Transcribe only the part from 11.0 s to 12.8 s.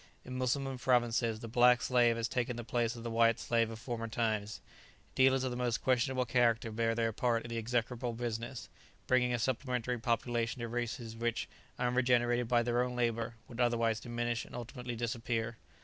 which, unregenerated by